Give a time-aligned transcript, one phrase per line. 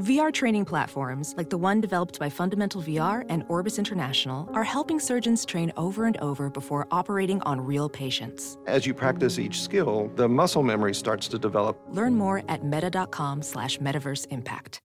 [0.00, 4.98] VR training platforms, like the one developed by Fundamental VR and Orbis International, are helping
[4.98, 8.58] surgeons train over and over before operating on real patients.
[8.66, 11.80] As you practice each skill, the muscle memory starts to develop.
[11.90, 14.80] Learn more at meta.com slash metaverse impact.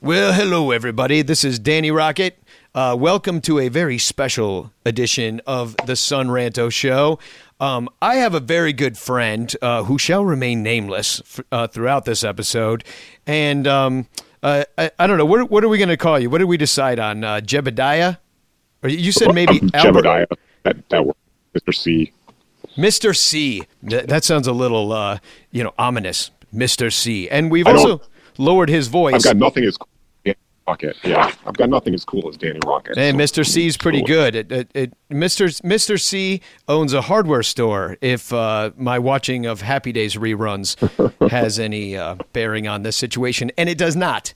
[0.00, 1.20] Well, hello, everybody.
[1.20, 2.32] This is Danny Rockett.
[2.74, 7.18] Uh, welcome to a very special edition of the Son Ranto Show.
[7.60, 12.06] Um, I have a very good friend uh, who shall remain nameless f- uh, throughout
[12.06, 12.84] this episode.
[13.26, 14.08] And um,
[14.42, 16.30] uh, I, I, don't know, what, what are we going to call you?
[16.30, 17.22] What did we decide on?
[17.22, 18.18] Uh, Jebediah?
[18.82, 20.04] Or you said maybe Albert?
[20.04, 20.26] Jebediah.
[20.62, 21.18] That, that works.
[21.54, 21.74] Mr.
[21.74, 22.12] C.
[22.76, 23.14] Mr.
[23.14, 23.62] C.
[23.82, 25.18] That, that sounds a little, uh,
[25.50, 26.30] you know, ominous.
[26.54, 26.92] Mr.
[26.92, 27.28] C.
[27.28, 28.00] And we've also
[28.38, 29.14] lowered his voice.
[29.14, 29.76] I've got nothing as
[30.70, 30.96] Rockett.
[31.02, 32.96] Yeah, I've got nothing as cool as Danny Rockett.
[32.96, 33.46] And so Mr.
[33.46, 34.06] C's pretty cool.
[34.06, 34.34] good.
[34.34, 35.60] It, it, it, Mr.
[35.62, 36.00] Mr.
[36.00, 37.96] C owns a hardware store.
[38.00, 40.76] If uh, my watching of Happy Days reruns
[41.30, 44.34] has any uh, bearing on this situation, and it does not.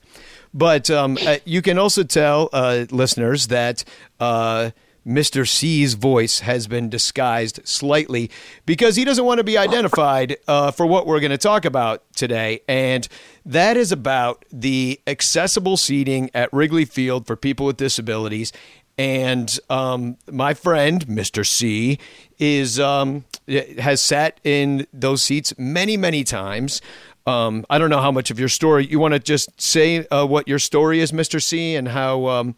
[0.53, 3.83] But um, uh, you can also tell uh, listeners that
[4.19, 4.71] uh,
[5.05, 5.47] Mr.
[5.47, 8.29] C's voice has been disguised slightly
[8.65, 12.03] because he doesn't want to be identified uh, for what we're going to talk about
[12.15, 12.61] today.
[12.67, 13.07] And
[13.45, 18.51] that is about the accessible seating at Wrigley Field for people with disabilities.
[18.97, 21.45] And um, my friend, Mr.
[21.45, 21.99] C,
[22.39, 26.81] is um, has sat in those seats many, many times.
[27.27, 30.25] Um, I don't know how much of your story you want to just say uh,
[30.25, 31.41] what your story is, Mr.
[31.41, 32.55] C, and how um,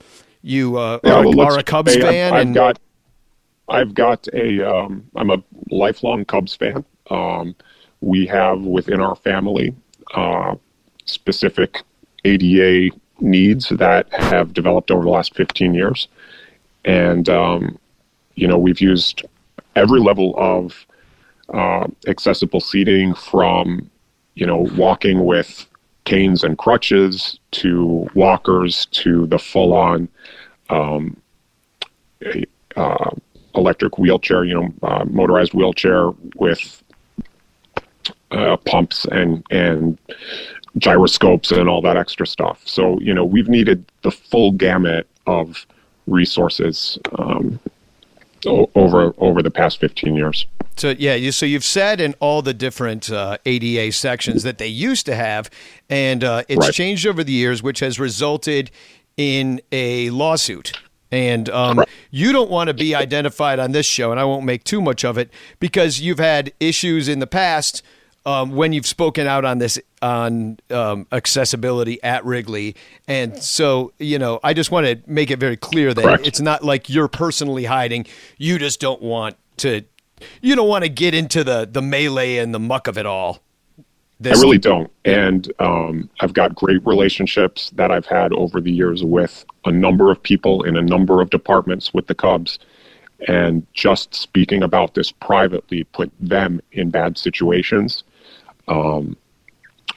[0.48, 2.34] you uh, yeah, are, well, are, a Cubs fan.
[2.34, 2.56] I've, and...
[2.56, 2.80] got,
[3.68, 6.86] I've got a, um, I'm a lifelong Cubs fan.
[7.10, 7.56] Um,
[8.02, 9.76] we have within our family
[10.14, 10.56] uh,
[11.06, 11.84] specific
[12.26, 16.08] ADA needs that have developed over the last 15 years,
[16.86, 17.78] and um,
[18.36, 19.26] you know we've used
[19.76, 20.86] every level of
[21.54, 23.90] uh, accessible seating from
[24.36, 25.66] you know walking with
[26.06, 30.08] canes and crutches to walkers to the full on
[30.70, 31.18] um,
[32.76, 33.12] uh,
[33.56, 36.82] electric wheelchair, you know, uh, motorized wheelchair with
[38.32, 39.98] uh, pumps and and
[40.78, 42.62] gyroscopes and all that extra stuff.
[42.66, 45.66] So you know, we've needed the full gamut of
[46.06, 47.60] resources um,
[48.46, 50.46] over over the past 15 years.
[50.78, 54.68] So yeah, you, so you've said in all the different uh, ADA sections that they
[54.68, 55.50] used to have,
[55.90, 56.74] and uh, it's right.
[56.74, 58.70] changed over the years, which has resulted
[59.18, 60.80] in a lawsuit.
[61.12, 64.64] And um, you don't want to be identified on this show, and I won't make
[64.64, 67.82] too much of it because you've had issues in the past
[68.26, 72.76] um, when you've spoken out on this on um, accessibility at Wrigley,
[73.08, 76.28] and so you know, I just want to make it very clear that Correct.
[76.28, 78.06] it's not like you're personally hiding.
[78.38, 79.84] You just don't want to,
[80.42, 83.42] you don't want to get into the the melee and the muck of it all.
[84.20, 88.72] This I really don't, and um, I've got great relationships that I've had over the
[88.72, 92.58] years with a number of people in a number of departments with the Cubs
[93.28, 98.04] and just speaking about this privately put them in bad situations
[98.68, 99.16] um,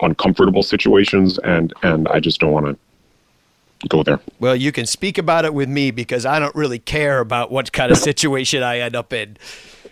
[0.01, 4.21] uncomfortable situations, and and I just don't want to go there.
[4.39, 7.73] Well, you can speak about it with me because I don't really care about what
[7.73, 9.37] kind of situation I end up in.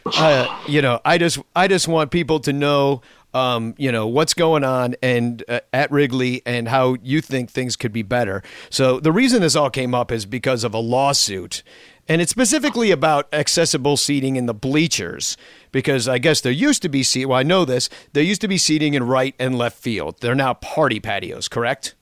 [0.07, 3.03] Uh, you know, I just I just want people to know,
[3.39, 7.77] um, you know, what's going on and uh, at Wrigley and how you think things
[7.77, 8.43] could be better.
[8.69, 11.63] So the reason this all came up is because of a lawsuit,
[12.09, 15.37] and it's specifically about accessible seating in the bleachers
[15.71, 17.27] because I guess there used to be seat.
[17.27, 17.89] Well, I know this.
[18.13, 20.17] There used to be seating in right and left field.
[20.21, 21.95] They're now party patios, correct?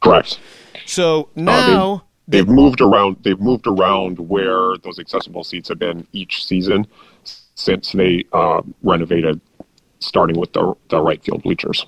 [0.00, 0.40] Correct.
[0.86, 3.18] So now uh, they, have moved around.
[3.22, 6.86] They've moved around where those accessible seats have been each season
[7.54, 9.40] since they uh, renovated,
[10.02, 11.86] starting with the the right field bleachers.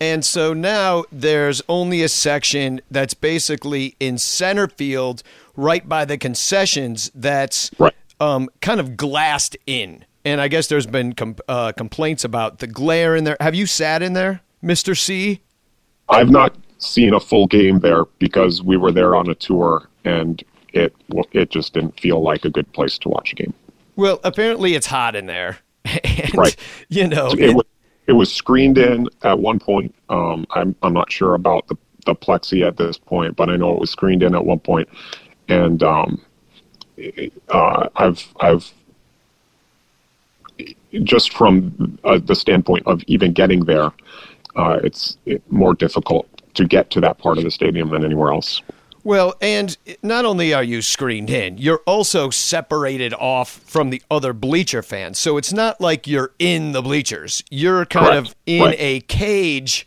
[0.00, 5.22] And so now there's only a section that's basically in center field,
[5.56, 7.10] right by the concessions.
[7.14, 7.94] That's right.
[8.18, 12.66] um, kind of glassed in and I guess there's been com- uh, complaints about the
[12.66, 13.36] glare in there.
[13.40, 15.42] Have you sat in there, Mister C?
[16.08, 20.42] I've not seen a full game there because we were there on a tour, and
[20.72, 20.94] it
[21.32, 23.54] it just didn't feel like a good place to watch a game.
[23.96, 25.58] Well, apparently it's hot in there,
[26.04, 26.56] and, right?
[26.88, 27.66] You know, it, it, was,
[28.06, 29.94] it was screened in at one point.
[30.08, 31.76] Um, I'm I'm not sure about the
[32.06, 34.88] the plexi at this point, but I know it was screened in at one point,
[35.48, 36.20] and um,
[37.48, 38.72] uh, I've I've
[41.04, 43.90] just from uh, the standpoint of even getting there,
[44.56, 45.16] uh, it's
[45.48, 48.60] more difficult to get to that part of the stadium than anywhere else.
[49.04, 54.32] Well, and not only are you screened in, you're also separated off from the other
[54.32, 55.18] bleacher fans.
[55.18, 57.42] So it's not like you're in the bleachers.
[57.50, 58.28] You're kind Correct.
[58.28, 58.76] of in right.
[58.78, 59.86] a cage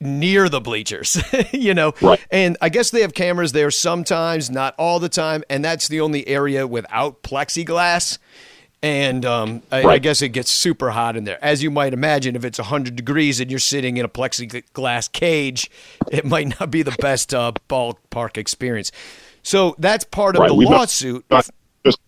[0.00, 1.22] near the bleachers,
[1.52, 1.94] you know.
[2.02, 2.20] Right.
[2.30, 6.00] And I guess they have cameras there sometimes, not all the time, and that's the
[6.00, 8.18] only area without plexiglass.
[8.82, 11.42] And um, I, I guess it gets super hot in there.
[11.42, 15.70] As you might imagine, if it's 100 degrees and you're sitting in a plexiglass cage,
[16.10, 18.92] it might not be the best uh, ballpark experience.
[19.42, 21.24] So that's part of Right, the we've lawsuit.
[21.30, 21.48] Not
[21.84, 22.00] just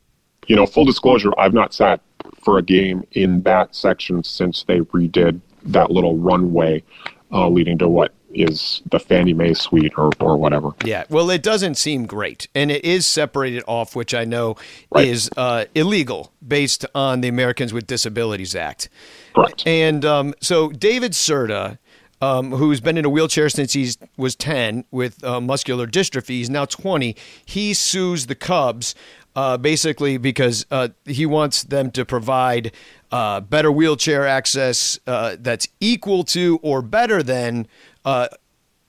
[0.47, 2.01] you know, full disclosure, I've not sat
[2.43, 6.83] for a game in that section since they redid that little runway
[7.31, 10.71] uh, leading to what is the Fannie Mae suite or, or whatever.
[10.85, 14.57] Yeah, well, it doesn't seem great, and it is separated off, which I know
[14.91, 15.09] Right.
[15.09, 18.89] is uh, illegal based on the Americans with Disabilities Act.
[19.35, 19.67] Correct.
[19.67, 21.79] And um, so David Cerda,
[22.21, 26.51] um, who's been in a wheelchair since he was 10 with uh, muscular dystrophy, he's
[26.51, 27.15] now 20.
[27.45, 28.95] He sues the Cubs
[29.37, 32.73] uh, basically because uh, he wants them to provide
[33.13, 37.67] uh, better wheelchair access uh, that's equal to or better than
[38.09, 38.27] uh,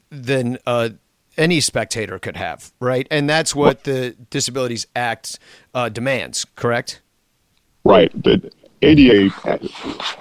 [0.10, 0.88] than uh,
[1.38, 3.06] any spectator could have, right?
[3.12, 5.40] And that's what the Disabilities Act
[5.74, 7.02] uh, demands, correct?
[7.84, 8.12] Right.
[8.24, 8.50] The
[8.82, 9.30] ADA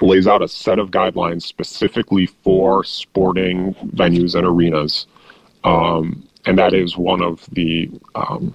[0.01, 5.07] lays out a set of guidelines specifically for sporting venues and arenas.
[5.63, 8.53] Um, and that is one of the um,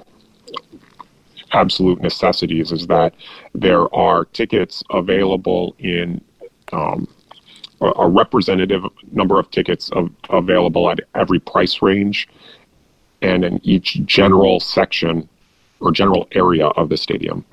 [1.53, 3.13] absolute necessities is that
[3.55, 6.19] there are tickets available in
[6.73, 7.07] um,
[7.83, 12.27] a representative number of tickets of, available at every price range
[13.21, 15.27] and in each general section
[15.79, 17.43] or general area of the stadium.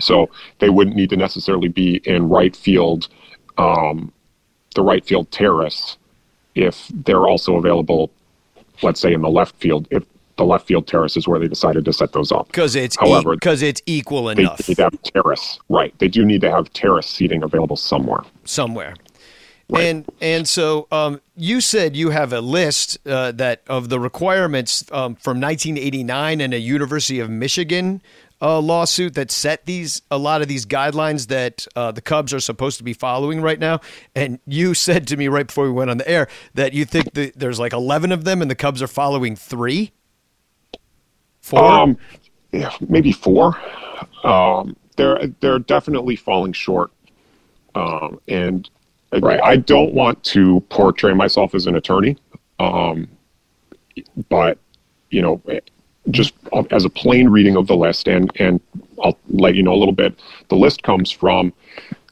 [0.00, 3.08] So they wouldn't need to necessarily be in right field,
[3.58, 4.12] um,
[4.74, 5.96] the right field terrace,
[6.54, 8.10] if they're also available,
[8.82, 10.04] let's say in the left field, if
[10.36, 12.48] the left field terrace is where they decided to set those up.
[12.48, 15.60] Because it's However, because it's equal they enough need to have terrace.
[15.68, 15.96] Right.
[15.98, 18.20] They do need to have terrace seating available somewhere.
[18.44, 18.94] somewhere.
[19.68, 19.84] Right.
[19.84, 24.84] And and so um, you said you have a list uh, that of the requirements
[24.92, 28.02] um, from 1989 and a University of Michigan
[28.42, 32.40] uh, lawsuit that set these a lot of these guidelines that uh, the Cubs are
[32.40, 33.80] supposed to be following right now.
[34.14, 37.14] And you said to me right before we went on the air that you think
[37.14, 39.92] that there's like 11 of them and the Cubs are following three,
[41.40, 41.64] four.
[41.64, 41.98] Um,
[42.52, 43.58] yeah, maybe four.
[44.24, 46.90] Um, they're they're definitely falling short.
[47.74, 48.68] Um, and
[49.22, 52.16] I, I don't want to portray myself as an attorney,
[52.58, 53.08] um,
[54.28, 54.58] but
[55.10, 55.40] you know,
[56.10, 56.34] just
[56.70, 58.60] as a plain reading of the list, and and
[59.02, 60.18] I'll let you know a little bit.
[60.48, 61.52] The list comes from,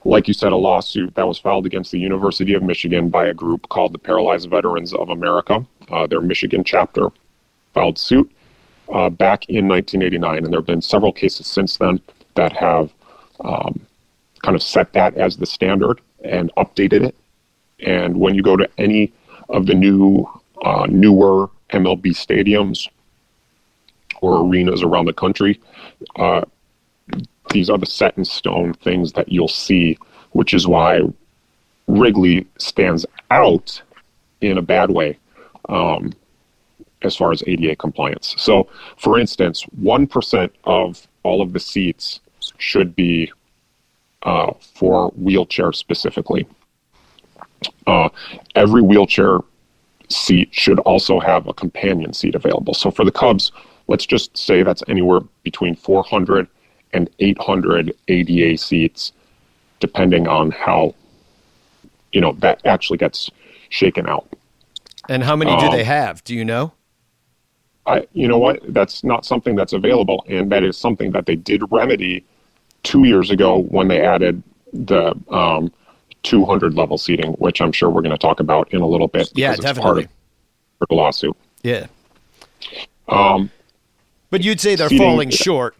[0.04, 3.34] like you said, a lawsuit that was filed against the University of Michigan by a
[3.34, 5.64] group called the Paralyzed Veterans of America.
[5.90, 7.08] Uh, their Michigan chapter
[7.74, 8.30] filed suit
[8.92, 12.00] uh, back in 1989, and there have been several cases since then
[12.34, 12.92] that have
[13.40, 13.84] um,
[14.42, 17.16] kind of set that as the standard and updated it.
[17.80, 19.12] And when you go to any
[19.48, 20.26] of the new,
[20.62, 22.88] uh, newer MLB stadiums
[24.20, 25.60] or arenas around the country,
[26.16, 26.42] uh,
[27.50, 29.98] these are the set in stone things that you'll see,
[30.30, 31.00] which is why
[31.86, 33.82] Wrigley stands out
[34.40, 35.18] in a bad way
[35.68, 36.12] um,
[37.02, 38.34] as far as ADA compliance.
[38.38, 42.20] So, for instance, 1% of all of the seats
[42.58, 43.30] should be
[44.22, 46.46] uh, for wheelchair specifically.
[47.86, 48.08] Uh,
[48.54, 49.38] every wheelchair
[50.08, 52.74] seat should also have a companion seat available.
[52.74, 53.52] So for the Cubs,
[53.88, 56.48] let's just say that's anywhere between 400
[56.92, 59.12] and 800 ADA seats,
[59.80, 60.94] depending on how
[62.12, 63.30] you know that actually gets
[63.70, 64.28] shaken out.
[65.08, 66.22] and how many do um, they have?
[66.24, 66.72] Do you know?
[67.86, 68.60] I, you know what?
[68.68, 72.24] That's not something that's available, and that is something that they did remedy
[72.82, 75.72] two years ago when they added the um,
[76.22, 79.30] 200 level seating, which I'm sure we're going to talk about in a little bit.
[79.34, 80.04] Yeah, it's part definitely.
[80.80, 81.36] of the lawsuit.
[81.62, 81.86] Yeah.
[83.08, 83.50] Um,
[84.30, 85.76] But you'd say they're Seating- falling short.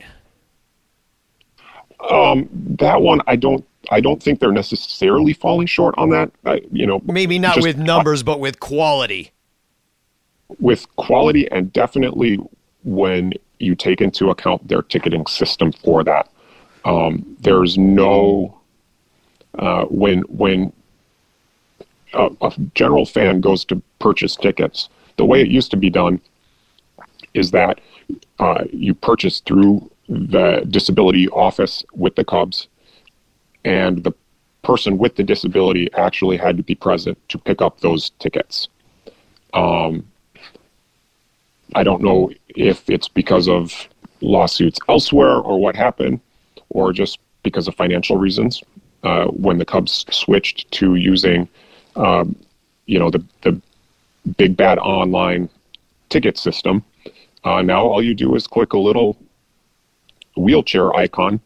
[2.00, 6.30] that one, I don't, I don't think they're necessarily falling short on that.
[6.44, 9.30] I, you know, Maybe not just with numbers, but with quality.
[10.61, 12.38] with quality and definitely
[12.85, 16.28] when you take into account their ticketing system for that.
[16.85, 18.59] Um, there's no
[19.59, 20.73] uh, when when
[22.15, 26.21] a, a general fan goes to purchase tickets, the way it used to be done
[27.35, 27.81] is that
[28.39, 32.69] uh, you purchase through the disability office with the Cubs,
[33.65, 34.12] and the
[34.62, 38.69] person with the disability actually had to be present to pick up those tickets.
[39.55, 40.07] Um,
[41.75, 43.89] I don't know if it's because of
[44.21, 46.21] lawsuits elsewhere or what happened,
[46.73, 48.62] or just because of financial reasons.
[49.05, 51.49] Uh, when the Cubs switched to using
[51.97, 52.37] um,
[52.87, 53.61] you know, the the
[54.37, 55.49] big bad online
[56.09, 56.85] ticket system.
[57.45, 59.17] Uh, now all you do is click a little
[60.37, 61.41] wheelchair icon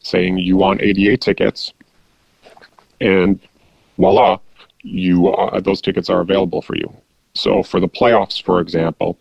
[0.00, 1.72] saying you want ADA tickets,
[3.00, 3.38] and
[3.98, 4.38] voila,
[4.82, 6.92] you uh, those tickets are available for you.
[7.34, 9.18] So for the playoffs, for example,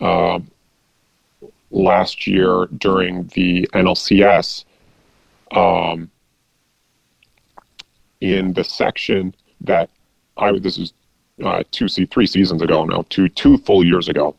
[0.00, 0.40] uh,
[1.70, 4.64] last year during the NLCS,
[5.54, 6.10] um,
[8.20, 9.90] in the section that
[10.36, 10.92] I this is
[11.42, 14.34] uh, two see three seasons ago now, two two full years ago,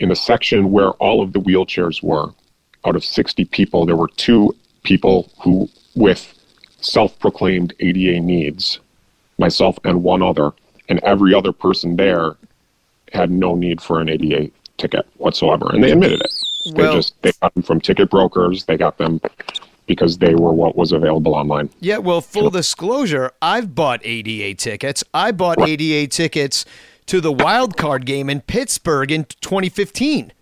[0.00, 2.30] in the section where all of the wheelchairs were,
[2.84, 6.34] out of 60 people, there were two people who with
[6.80, 8.80] self-proclaimed ADA needs,
[9.38, 10.52] myself and one other,
[10.88, 12.36] and every other person there
[13.12, 16.32] had no need for an ADA ticket whatsoever, and they admitted it.
[16.74, 18.64] Well- they just they got them from ticket brokers.
[18.64, 19.20] They got them
[19.86, 21.70] because they were what was available online.
[21.80, 25.04] Yeah, well, full disclosure, I've bought ADA tickets.
[25.12, 26.64] I bought ADA tickets
[27.06, 30.32] to the wild card game in Pittsburgh in 2015.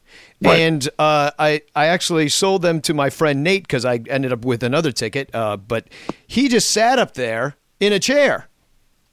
[0.41, 0.59] Right.
[0.61, 4.45] And uh, I, I actually sold them to my friend Nate because I ended up
[4.45, 5.33] with another ticket.
[5.35, 5.89] Uh, but
[6.27, 8.49] he just sat up there in a chair.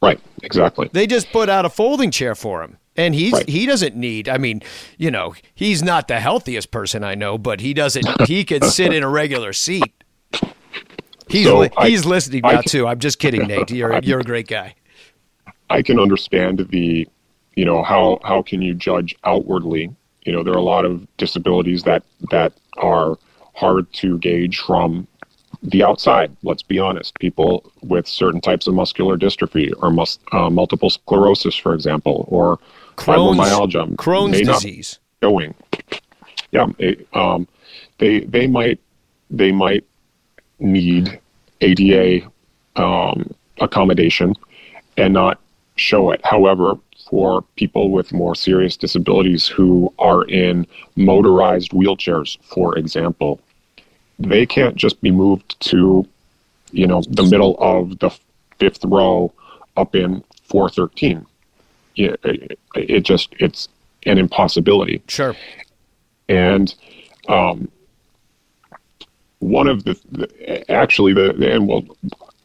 [0.01, 0.89] Right, exactly.
[0.91, 2.77] They just put out a folding chair for him.
[2.95, 3.47] And he's Right.
[3.47, 4.27] he doesn't need.
[4.27, 4.61] I mean,
[4.97, 8.27] you know, he's not the healthiest person I know, but he doesn't.
[8.27, 9.93] he could sit in a regular seat.
[11.27, 12.87] He's So li- I- he's listening I now can- too.
[12.87, 13.69] I'm just kidding, Nate.
[13.79, 14.73] You're you're a great guy.
[15.69, 17.07] I can understand the,
[17.55, 19.91] you know, how how can you judge outwardly?
[20.25, 23.17] You know, there are a lot of disabilities that that are
[23.55, 25.07] hard to gauge from
[25.61, 26.35] the outside.
[26.43, 27.19] Let's be honest.
[27.19, 32.57] People with certain types of muscular dystrophy or mus- uh, multiple sclerosis, for example, or
[32.95, 34.99] Crohn's, fibromyalgia, Crohn's disease.
[35.21, 35.53] showing.
[36.51, 37.47] Yeah, it, um,
[37.99, 38.79] they they might
[39.29, 39.83] they might
[40.59, 41.19] need
[41.61, 42.27] ADA
[42.75, 44.35] um, accommodation
[44.97, 45.39] and not
[45.75, 46.21] show it.
[46.23, 46.75] However,
[47.09, 53.39] for people with more serious disabilities who are in motorized wheelchairs, for example,
[54.19, 56.05] they can't just be moved to,
[56.71, 58.11] you know, the middle of the
[58.59, 59.31] fifth row
[59.77, 61.25] up in 413.
[61.95, 63.67] It, it, it just it's
[64.05, 65.35] an impossibility Sure.
[66.29, 66.73] and
[67.27, 67.69] um,
[69.39, 71.83] one of the, the actually the, and well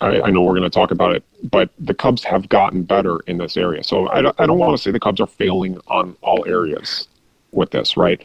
[0.00, 3.20] I, I know we're going to talk about it but the cubs have gotten better
[3.26, 5.80] in this area so i don't, I don't want to say the cubs are failing
[5.88, 7.08] on all areas
[7.52, 8.24] with this right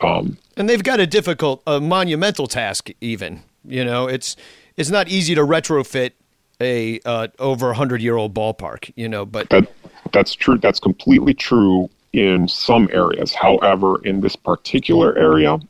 [0.00, 2.90] um, And they've got a difficult, a monumental task.
[3.00, 4.36] Even you know, it's
[4.76, 6.12] it's not easy to retrofit
[6.60, 8.92] a uh, over a hundred year old ballpark.
[8.96, 9.70] You know, but that
[10.12, 15.60] that's true that's completely true in some areas however in this particular area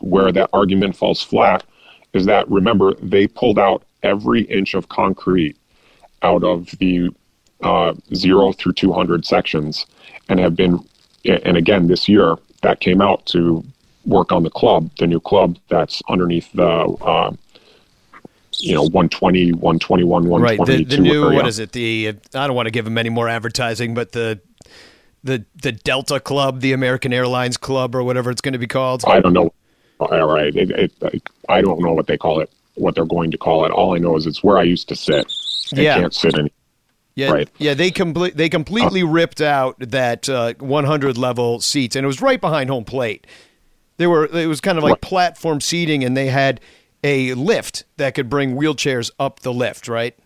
[0.00, 1.62] where that argument falls flat
[2.14, 5.56] is that remember they pulled out every inch of concrete
[6.22, 7.10] out of the
[7.62, 9.86] uh, 0 through 200 sections
[10.28, 10.78] and have been
[11.24, 13.64] and again this year that came out to
[14.06, 17.32] work on the club the new club that's underneath the uh,
[18.58, 21.36] you know 120 121 right, the, the new area.
[21.36, 21.72] what is it?
[21.72, 24.40] The I don't want to give them any more advertising, but the
[25.22, 29.04] the the Delta Club, the American Airlines Club, or whatever it's going to be called.
[29.06, 29.52] I don't know.
[30.00, 30.70] All right, it,
[31.02, 33.70] it, I don't know what they call it, what they're going to call it.
[33.70, 35.32] All I know is it's where I used to sit.
[35.76, 36.00] I Yeah.
[36.00, 36.52] can't sit any.
[37.16, 37.48] Yeah, Right.
[37.58, 42.20] yeah, they complete they completely ripped out that uh, 100 level seats, and it was
[42.20, 43.24] right behind home plate.
[43.98, 45.00] They were it was kind of like Right.
[45.00, 46.60] platform seating, and they had
[47.04, 50.16] a lift that could bring wheelchairs up the lift, right?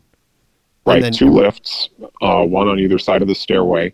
[0.87, 1.91] Right, then- two lifts,
[2.23, 3.93] uh, one on either side of the stairway,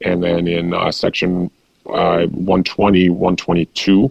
[0.00, 1.48] and then in uh, section
[1.86, 4.10] uh, 120, 122,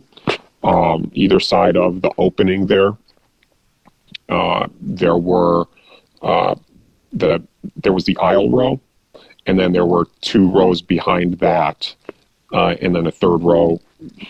[0.64, 2.94] um, either side of the opening there,
[4.30, 5.66] uh, there were
[6.22, 6.56] uh,
[7.14, 7.44] the
[7.76, 8.80] there was the aisle row,
[9.46, 11.94] and then there were two rows behind that,
[12.54, 13.80] uh, and then a third row,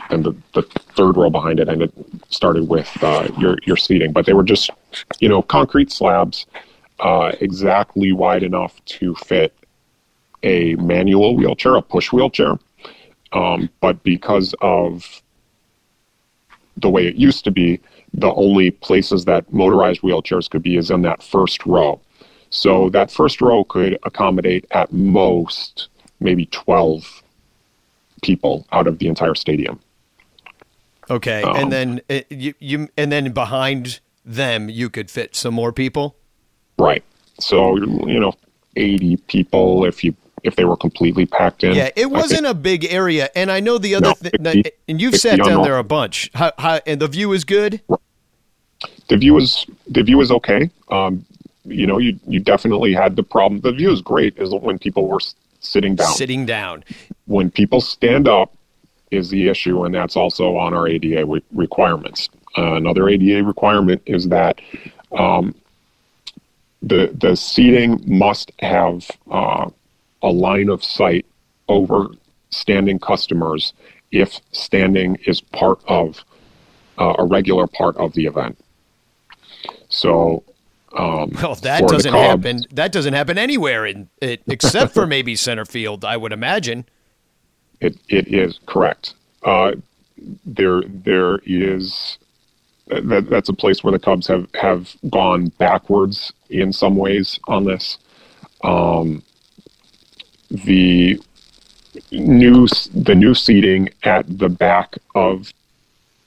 [0.10, 0.64] and the, the
[0.96, 1.94] third row behind it, and it
[2.30, 4.12] started with uh, your your seating.
[4.12, 4.70] But they were just,
[5.20, 6.46] you know, concrete slabs,
[7.00, 9.54] uh, exactly wide enough to fit
[10.44, 12.58] a manual wheelchair, a push wheelchair.
[13.34, 15.22] Um, but because of
[16.78, 17.80] the way it used to be,
[18.14, 22.00] the only places that motorized wheelchairs could be is in that first row.
[22.50, 25.88] So that first row could accommodate at most
[26.20, 27.24] maybe 12
[28.22, 29.80] people out of the entire stadium.
[31.10, 35.54] Okay, Um, and then uh, you, you and then behind them you could fit some
[35.54, 36.16] more people.
[36.78, 37.04] Right.
[37.40, 38.34] So, you know,
[38.76, 41.74] 80 people if you if they were completely packed in.
[41.76, 45.16] Yeah, it wasn't a big area, and I know the other No, thing, and you've
[45.16, 46.30] sat down there a bunch.
[46.34, 47.82] How, how, and the view is good.
[49.08, 50.70] the view is the view is okay.
[50.90, 51.26] Um,
[51.66, 53.62] you know, you you definitely had the problem.
[53.62, 55.20] The view is great is when people were
[55.60, 56.14] sitting down.
[56.14, 56.84] Sitting down.
[57.26, 58.54] When people stand up
[59.12, 62.30] is the issue, and that's also on our ADA re- requirements.
[62.58, 64.60] Uh, another ADA requirement is that
[65.18, 65.54] um,
[66.82, 69.70] the the seating must have uh,
[70.22, 71.26] a line of sight
[71.68, 72.08] over
[72.50, 73.74] standing customers
[74.12, 76.24] if standing is part of
[77.00, 78.58] uh, a regular part of the event.
[79.90, 80.44] So,
[80.98, 82.62] um, well, that doesn't Cubs, happen.
[82.72, 86.04] That doesn't happen anywhere in it, except for maybe center field.
[86.06, 86.86] I would imagine.
[87.80, 89.14] It it is correct.
[89.44, 89.74] Uh,
[90.46, 92.18] there there is
[92.88, 97.66] that, that's a place where the Cubs have have gone backwards in some ways on
[97.66, 97.98] this.
[98.64, 99.24] Um,
[100.52, 101.22] the
[102.12, 105.54] new the new seating at the back of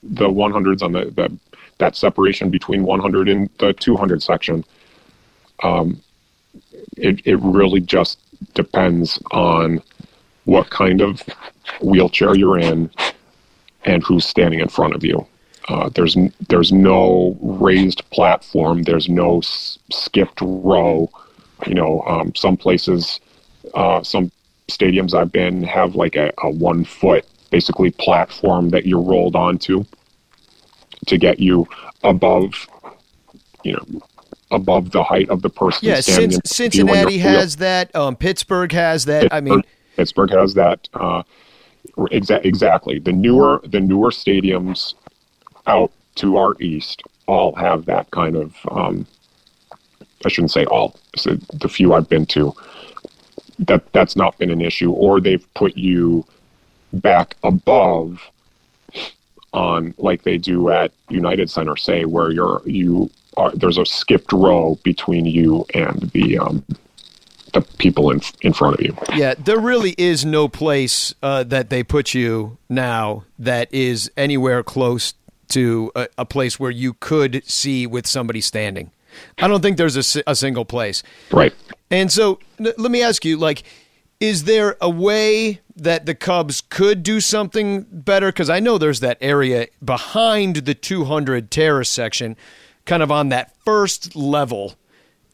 [0.02, 1.36] the 100s on the, the
[1.78, 4.64] that separation between 100 and the 200 section.
[5.62, 6.00] Um,
[6.96, 8.18] it it really just
[8.54, 9.82] depends on
[10.44, 11.22] what kind of
[11.82, 12.90] wheelchair you're in
[13.84, 15.26] and who's standing in front of you.
[15.68, 16.16] Uh, there's
[16.48, 18.82] there's no raised platform.
[18.82, 21.10] There's no s- skipped row.
[21.66, 23.20] You know, um, some places,
[23.74, 24.30] uh, some
[24.68, 29.84] stadiums I've been have like a, a one foot basically platform that you're rolled onto
[31.06, 31.68] to get you
[32.02, 32.66] above,
[33.62, 34.02] you know,
[34.50, 35.88] above the height of the person.
[35.88, 37.94] Yeah, standing Cincinnati has that.
[37.94, 39.22] Um, Pittsburgh has that.
[39.22, 39.62] Pittsburgh, I mean,
[39.96, 40.88] Pittsburgh has that.
[40.94, 41.22] Uh,
[41.96, 42.98] exa- exactly.
[42.98, 44.94] The newer the newer stadiums
[45.66, 48.54] out to our east all have that kind of.
[48.70, 49.06] Um,
[50.24, 50.96] I shouldn't say all.
[51.16, 52.54] So the few I've been to,
[53.58, 56.24] that that's not been an issue, or they've put you
[56.92, 58.20] back above
[59.52, 64.32] on like they do at United Center, say, where you're you are there's a skipped
[64.32, 66.64] row between you and the um,
[67.52, 68.96] the people in in front of you.
[69.14, 74.62] Yeah, there really is no place uh, that they put you now that is anywhere
[74.62, 75.14] close
[75.48, 78.90] to a, a, place where you could see with somebody standing.
[79.38, 81.02] I don't think there's a, a single place.
[81.30, 81.54] Right.
[81.90, 83.62] And so n- let me ask you, like,
[84.20, 88.28] is there a way that the Cubs could do something better?
[88.28, 92.36] Because I know there's that area behind the 200 terrace section,
[92.84, 94.76] kind of on that first level,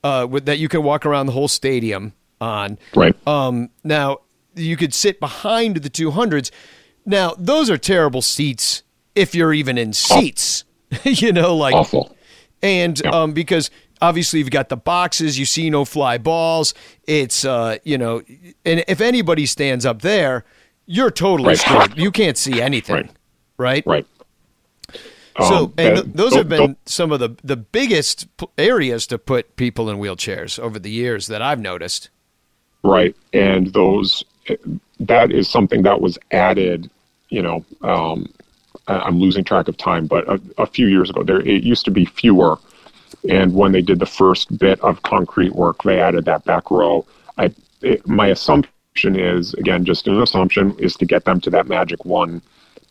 [0.02, 2.78] uh, with, that you can walk around the whole stadium on.
[2.94, 3.14] Right.
[3.26, 4.18] Um, now
[4.54, 6.50] you could sit behind the 200s.
[7.06, 8.82] Now those are terrible seats
[9.14, 10.64] if you're even in seats.
[11.04, 12.16] you know, like awful.
[12.62, 13.10] And yeah.
[13.10, 13.70] um, because
[14.02, 16.74] obviously you've got the boxes, you see no fly balls.
[17.06, 18.22] It's uh, you know,
[18.64, 20.44] and if anybody stands up there,
[20.86, 21.58] you're totally right.
[21.58, 21.96] screwed.
[21.96, 22.94] You can't see anything.
[23.56, 23.86] Right.
[23.86, 23.86] Right.
[23.86, 24.06] right.
[25.38, 28.26] So, um, and th- those have been some of the the biggest
[28.58, 32.10] areas to put people in wheelchairs over the years that I've noticed.
[32.82, 34.24] Right, and those
[34.98, 36.90] that is something that was added.
[37.28, 38.26] You know, um,
[38.98, 41.90] I'm losing track of time, but a, a few years ago, there it used to
[41.90, 42.58] be fewer
[43.28, 47.04] and when they did the first bit of concrete work, they added that back row.
[47.36, 51.66] I, it, my assumption is, again, just an assumption, is to get them to that
[51.66, 52.42] magic one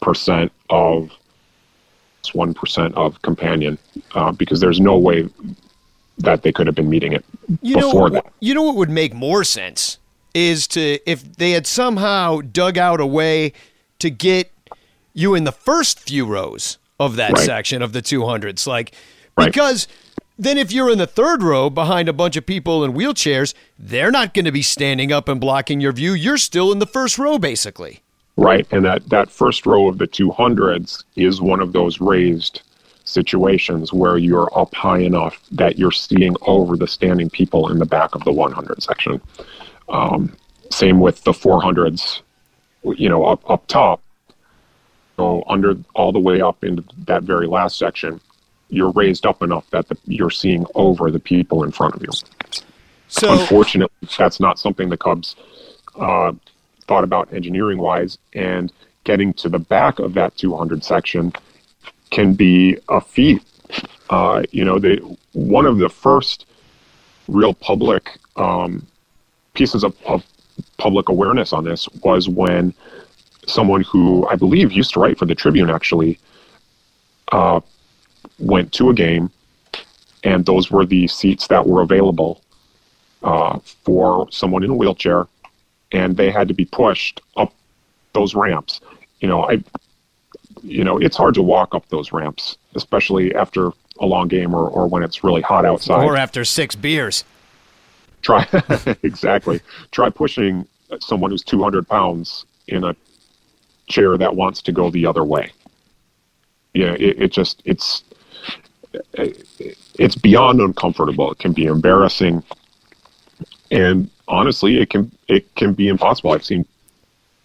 [0.01, 1.11] percent of
[2.33, 3.77] one percent of companion,
[4.13, 5.27] uh, because there's no way
[6.19, 7.25] that they could have been meeting it
[7.61, 8.33] you before know, that.
[8.39, 9.97] You know what would make more sense
[10.35, 13.53] is to if they had somehow dug out a way
[13.99, 14.51] to get
[15.13, 17.45] you in the first few rows of that right.
[17.45, 18.93] section of the 200s, like
[19.35, 19.87] because.
[19.87, 19.95] Right
[20.41, 24.09] then if you're in the third row behind a bunch of people in wheelchairs, they're
[24.09, 26.13] not going to be standing up and blocking your view.
[26.13, 27.99] You're still in the first row, basically.
[28.37, 28.65] Right.
[28.71, 32.61] And that, that first row of the 200s is one of those raised
[33.03, 37.85] situations where you're up high enough that you're seeing over the standing people in the
[37.85, 39.19] back of the 100 section.
[39.89, 40.33] Um,
[40.71, 42.21] same with the 400s,
[42.95, 44.01] you know, up, up top.
[45.19, 48.21] So under all the way up into that very last section,
[48.69, 52.07] you're raised up enough that the, you're seeing over the people in front of you.
[53.09, 55.35] So, unfortunately, that's not something the Cubs
[55.99, 56.31] uh,
[56.87, 58.17] thought about engineering wise.
[58.31, 58.71] And
[59.03, 61.33] getting to the back of that 200 section
[62.11, 63.43] can be a feat.
[64.09, 65.01] Uh, you know, they,
[65.33, 66.45] one of the first
[67.27, 68.87] real public um,
[69.53, 70.25] pieces of, of
[70.77, 72.73] public awareness on this was when
[73.49, 76.19] someone who I believe used to write for the Tribune actually
[77.31, 77.59] uh,
[78.37, 79.31] went to a game,
[80.23, 82.41] and those were the seats that were available
[83.23, 85.27] uh, for someone in a wheelchair,
[85.91, 87.53] and they had to be pushed up
[88.13, 88.81] those ramps.
[89.19, 89.63] You know, I,
[90.63, 94.67] you know, it's hard to walk up those ramps, especially after a long game or,
[94.69, 96.03] or when it's really hot outside.
[96.05, 97.23] Or after six beers.
[98.21, 98.47] Try
[99.03, 99.61] exactly.
[99.91, 100.65] Try pushing
[100.99, 102.95] someone who's 200 pounds in a
[103.89, 105.51] chair that wants to go the other way.
[106.73, 108.03] Yeah, it, it just it's
[109.95, 111.31] it's beyond uncomfortable.
[111.31, 112.43] It can be embarrassing,
[113.71, 116.31] and honestly, it can it can be impossible.
[116.31, 116.65] I've seen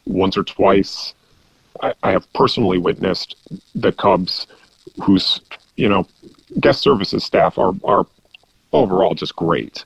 [0.06, 1.14] once or twice.
[1.82, 3.36] I, I have personally witnessed
[3.74, 4.46] the Cubs,
[5.02, 5.40] whose
[5.76, 6.06] you know
[6.60, 8.06] guest services staff are are
[8.72, 9.84] overall just great,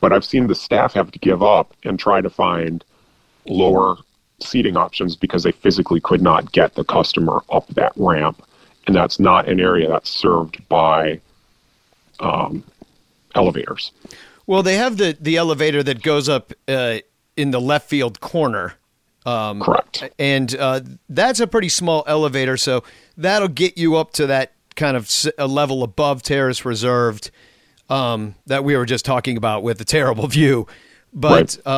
[0.00, 2.84] but I've seen the staff have to give up and try to find
[3.46, 3.96] lower
[4.40, 8.42] seating options because they physically could not get the customer up that ramp,
[8.86, 11.20] and that's not an area that's served by
[12.20, 12.62] um,
[13.34, 13.92] elevators.
[14.46, 16.98] Well, they have the the elevator that goes up uh,
[17.36, 18.74] in the left field corner.
[19.26, 20.10] Um, Correct.
[20.18, 22.82] And uh, that's a pretty small elevator, so
[23.16, 27.30] that'll get you up to that kind of a level above terrace reserved
[27.90, 30.66] um, that we were just talking about with the terrible view.
[31.12, 31.74] But right.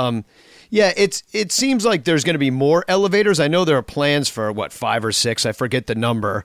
[0.70, 3.40] Yeah, it's it seems like there's going to be more elevators.
[3.40, 5.44] I know there are plans for what five or six.
[5.44, 6.44] I forget the number.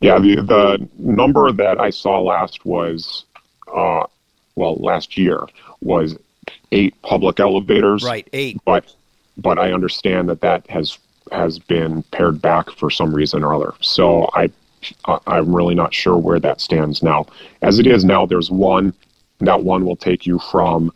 [0.00, 3.24] Yeah, the the number that I saw last was,
[3.74, 4.04] uh,
[4.56, 5.46] well, last year
[5.80, 6.16] was
[6.70, 8.04] eight public elevators.
[8.04, 8.58] Right, eight.
[8.66, 8.94] But
[9.38, 10.98] but I understand that that has
[11.30, 13.72] has been pared back for some reason or other.
[13.80, 14.50] So I
[15.26, 17.26] I'm really not sure where that stands now.
[17.62, 18.92] As it is now, there's one.
[19.38, 20.92] That one will take you from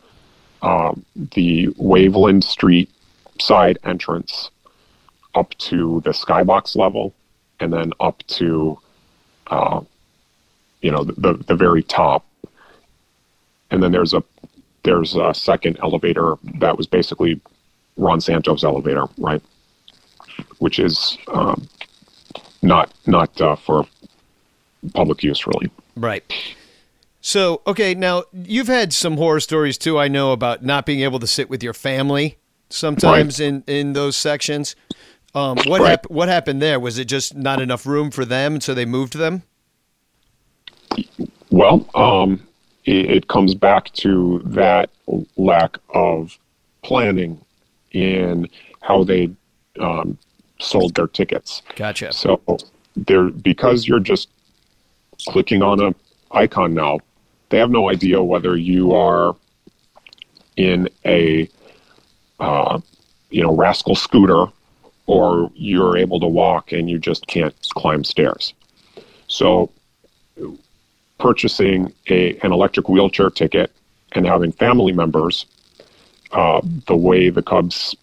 [0.67, 2.91] um, the Waveland Street
[3.39, 4.51] side entrance
[5.37, 7.15] up to the skybox level,
[7.61, 8.77] and then up to,
[9.47, 9.81] uh,
[10.83, 12.27] you know, the, the very top.
[13.71, 14.25] And then there's a
[14.83, 17.41] there's a second elevator that was basically
[17.97, 19.43] Ron Santo's elevator, right?
[20.59, 21.69] Which is um,
[22.63, 23.87] not not uh, for
[24.95, 25.71] public use, really.
[25.97, 26.25] Right.
[27.27, 29.99] So, okay, now you've had some horror stories too.
[29.99, 32.39] I know about not being able to sit with your family
[32.71, 33.47] sometimes right.
[33.47, 34.77] in in those sections.
[35.35, 35.91] Um, what right.
[35.91, 36.79] hap- What happened there?
[36.79, 39.43] Was it just not enough room for them, so they moved them?
[41.51, 42.47] Well, um,
[42.85, 44.91] it, it comes back to that
[45.37, 46.39] lack of
[46.83, 47.45] planning
[47.91, 48.49] in
[48.83, 49.31] how they
[49.81, 50.17] um,
[50.61, 51.63] sold their tickets.
[51.75, 52.13] Gotcha.
[52.13, 52.41] So
[52.95, 54.29] there, because you're just
[55.27, 55.93] clicking on a
[56.31, 57.01] icon now
[57.49, 59.37] they have no idea whether you are
[60.57, 61.49] in a
[62.41, 62.81] uh,
[63.31, 64.47] you know rascal scooter
[65.07, 68.55] or you're able to walk and you just can't climb stairs.
[69.29, 69.71] So
[71.19, 73.73] purchasing a an electric wheelchair ticket
[74.13, 75.47] and having family members,
[76.33, 77.95] uh, the way the Cubs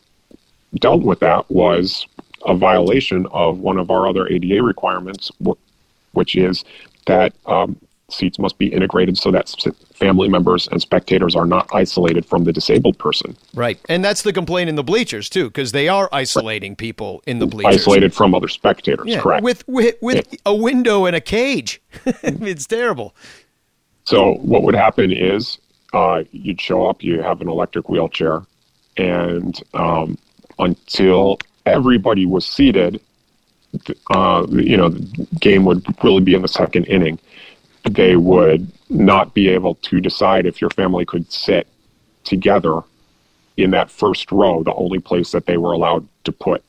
[0.76, 2.06] dealt with that was
[2.46, 5.32] a violation of one of our other ADA requirements,
[6.12, 6.64] which is
[7.06, 7.78] that um,
[8.14, 9.54] seats must be integrated so that
[9.94, 13.36] family members and spectators are not isolated from the disabled person.
[13.54, 13.80] Right.
[13.90, 16.78] And that's the complaint in the bleachers too because they are isolating right.
[16.78, 17.82] people in the bleachers.
[17.82, 19.44] Isolated from other spectators, yeah, correct.
[19.44, 20.40] With with, with yeah.
[20.46, 21.82] a window and a cage.
[22.06, 23.16] it's terrible.
[24.06, 25.58] So what would happen is
[25.94, 28.42] uh, you'd show up, you have an electric wheelchair,
[28.98, 30.18] and um,
[30.60, 33.00] until everybody was seated,
[34.14, 37.20] uh, you know, the game would really be in the second inning
[37.84, 41.68] they would not be able to decide if your family could sit
[42.24, 42.82] together
[43.58, 46.64] in that first row, the only place that they were allowed to put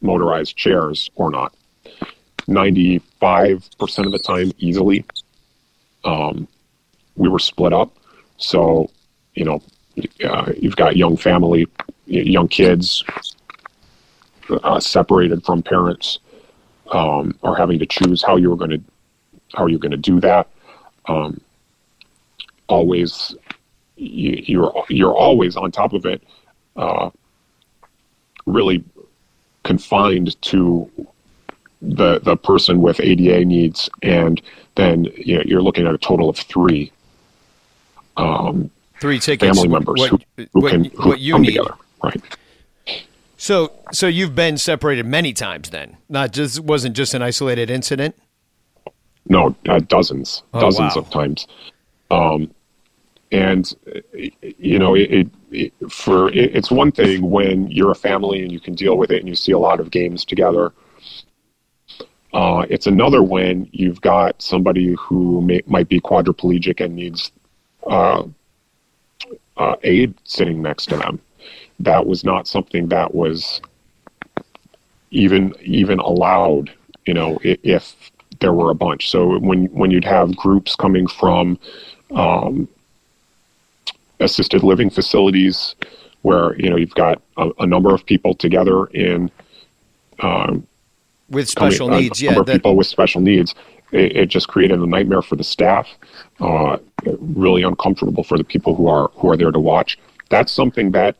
[0.00, 1.54] motorized chairs or not.
[2.46, 5.04] 95% of the time, easily,
[6.04, 6.46] um,
[7.16, 7.94] we were split up.
[8.36, 8.90] So,
[9.34, 9.62] you know,
[10.24, 11.66] uh, you've got young family,
[12.06, 13.04] young kids
[14.48, 16.18] uh, separated from parents,
[16.92, 18.82] um, or having to choose how you were going to
[19.54, 20.48] how are you going to do that?
[21.06, 21.40] Um,
[22.68, 23.34] always,
[23.96, 26.22] you, you're you're always on top of it.
[26.76, 27.10] Uh,
[28.46, 28.84] really
[29.64, 30.90] confined to
[31.82, 34.40] the the person with ADA needs, and
[34.76, 36.92] then you know, you're looking at a total of three.
[38.16, 39.56] Um, three tickets.
[39.56, 41.46] Family members what, who, who what, can who what you need.
[41.46, 42.22] together, right?
[43.36, 45.96] So, so you've been separated many times then.
[46.10, 48.14] Not just wasn't just an isolated incident.
[49.30, 51.02] No, uh, dozens, oh, dozens wow.
[51.02, 51.46] of times.
[52.10, 52.52] Um,
[53.30, 53.72] and
[54.58, 58.58] you know, it, it for it, it's one thing when you're a family and you
[58.58, 60.72] can deal with it and you see a lot of games together.
[62.32, 67.30] Uh, it's another when you've got somebody who may, might be quadriplegic and needs
[67.86, 68.24] uh,
[69.56, 71.20] uh, aid sitting next to them.
[71.78, 73.60] That was not something that was
[75.12, 76.72] even even allowed.
[77.06, 77.94] You know, if
[78.40, 79.10] there were a bunch.
[79.10, 81.58] So when when you'd have groups coming from
[82.12, 82.68] um,
[84.18, 85.74] assisted living facilities
[86.22, 89.30] where you know you've got a, a number of people together in
[90.20, 90.66] um,
[91.28, 92.20] with special coming- a needs.
[92.22, 93.54] Yeah, number of that, people with special needs.
[93.92, 95.88] It, it just created a nightmare for the staff.
[96.38, 96.78] Uh,
[97.18, 99.98] really uncomfortable for the people who are who are there to watch.
[100.28, 101.16] That's something that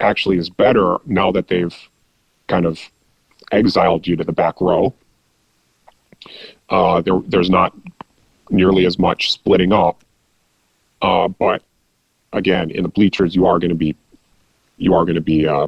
[0.00, 1.76] actually is better now that they've
[2.46, 2.80] kind of
[3.52, 4.94] exiled you to the back row.
[6.68, 7.74] Uh, there, there's not
[8.50, 10.02] nearly as much splitting up,
[11.02, 11.62] uh, but
[12.32, 13.94] again, in the bleachers, you are going to be
[14.76, 15.66] you are going to be uh,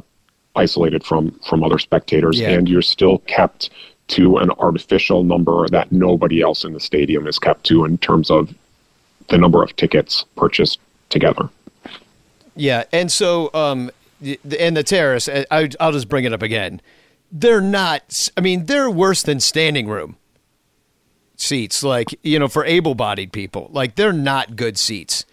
[0.56, 2.50] isolated from from other spectators, Yeah.
[2.50, 3.70] and you're still kept
[4.08, 8.30] to an artificial number that nobody else in the stadium is kept to in terms
[8.30, 8.52] of
[9.28, 11.48] the number of tickets purchased together.
[12.56, 13.90] yeah, and so um,
[14.58, 15.28] and the terrace.
[15.28, 16.80] I, I- I'll just bring it up again.
[17.32, 18.28] They're not.
[18.36, 20.16] I mean, they're worse than standing room
[21.40, 21.82] seats.
[21.82, 25.24] Like you know, for able-bodied people, like they're not good seats.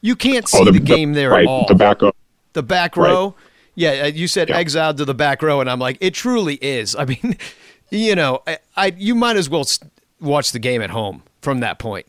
[0.00, 1.66] You can't see Oh, the, game there right, at all.
[1.66, 2.16] The back up.
[2.52, 3.10] The back Right.
[3.10, 3.34] row.
[3.74, 4.56] Yeah, uh, you said Yeah.
[4.58, 6.94] exiled to the back row, and I'm like, it truly is.
[6.94, 7.36] I mean,
[7.90, 9.64] you know, I, I you might as well
[10.20, 12.06] watch the game at home from that point.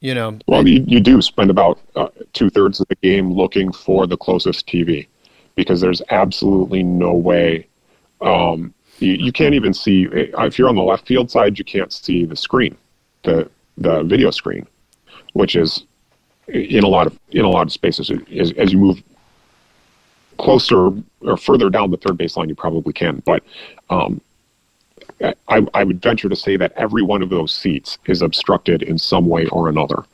[0.00, 3.72] You know, Well, you, you do spend about uh, two thirds of the game looking
[3.72, 5.08] for the closest TV
[5.56, 7.66] because there's absolutely no way.
[8.20, 11.92] Um, you, you can't even see if you're on the left field side, you can't
[11.92, 12.76] see the screen,
[13.24, 14.66] the the video screen,
[15.34, 15.84] which is
[16.48, 18.10] in a lot of in a lot of spaces.
[18.10, 19.02] As, as you move
[20.38, 23.22] closer or further down the third baseline, you probably can.
[23.24, 23.42] But
[23.90, 24.20] um,
[25.48, 28.98] I, I would venture to say that every one of those seats is obstructed in
[28.98, 30.04] some way or another.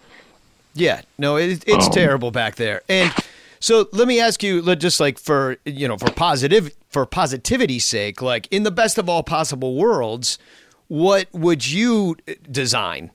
[0.75, 2.83] Yeah, no, it, it's Um, terrible back there.
[2.89, 3.13] And
[3.65, 8.21] so let me ask you, just like for you know, for positive for positivity's sake,
[8.21, 10.37] like in the best of all possible worlds,
[10.89, 12.15] what would you
[12.51, 13.11] design?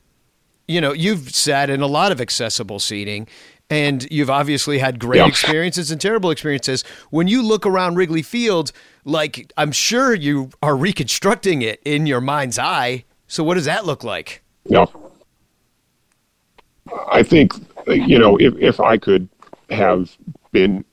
[0.67, 3.27] You know, you've sat in a lot of accessible seating.
[3.71, 5.27] And you've obviously had great Yeah.
[5.27, 6.83] experiences and terrible experiences.
[7.11, 8.71] When you look around Wrigley Field,
[9.05, 13.03] like I'm sure you are reconstructing it in your mind's eye.
[13.27, 14.41] So what does that look like?
[14.65, 14.87] Yeah.
[17.11, 17.53] I think,
[17.85, 19.29] you know, if, if I could
[19.69, 20.17] have
[20.51, 20.83] been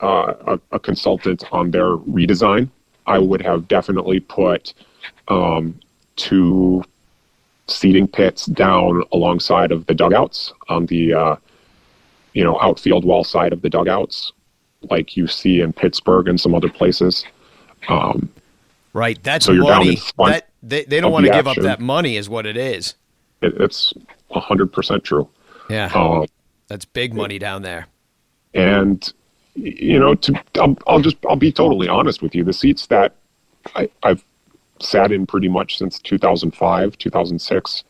[0.00, 2.68] uh, a, a consultant on their redesign,
[3.06, 4.74] I would have definitely put
[5.28, 5.78] um,
[6.16, 6.84] two
[7.66, 11.36] seating pits down alongside of the dugouts on the, uh,
[12.32, 14.32] you know, outfield wall side of the dugouts,
[14.90, 17.24] like you see in Pittsburgh and some other places.
[17.88, 18.28] Um,
[18.94, 19.90] Right, that's So you're down money.
[19.96, 22.94] in That they, they don't want to give up that money, is what it is.
[23.42, 23.92] it, it's
[24.30, 25.28] 100% true.
[25.70, 26.26] Yeah, Um,
[26.68, 27.86] that's big money down there.
[28.54, 29.12] And
[29.54, 32.44] you know to I'll, I'll just i'll be totally honest with you.
[32.44, 33.14] The seats that
[33.74, 34.24] I, i've
[34.80, 37.84] sat in pretty much since 2005 2006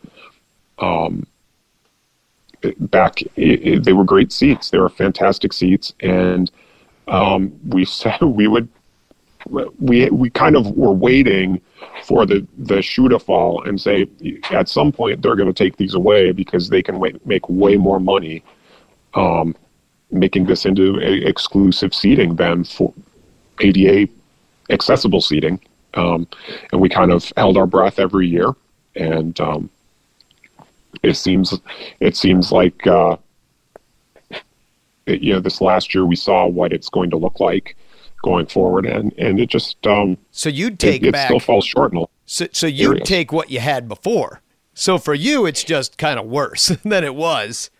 [0.79, 1.27] um
[2.79, 4.71] back i i they were great seats.
[4.71, 5.94] They were fantastic seats.
[6.01, 6.51] And
[7.07, 8.68] um we said we would
[9.79, 11.61] we we kind of were waiting
[12.05, 14.07] for the the shoe to fall and say
[14.51, 18.01] at some point they're going to take these away because they can make way more
[18.01, 18.42] money
[19.14, 19.55] um,
[20.11, 22.92] making this into a exclusive seating than for
[23.61, 24.09] ADA
[24.71, 25.61] accessible seating.
[25.94, 26.27] Um,
[26.73, 28.53] and we kind of held our breath every year,
[28.94, 29.71] and um,
[31.03, 31.59] it seems
[32.01, 33.16] it seems like uh,
[35.07, 37.77] it- you know this last year we saw what it's going to look like
[38.23, 41.27] going forward, and and it just um, So you'd take it back.
[41.29, 41.92] still falls short.
[41.92, 43.09] In a, so so you'd areas.
[43.09, 44.42] take what you had before.
[44.75, 47.71] So for you, it's just kind of worse than it was.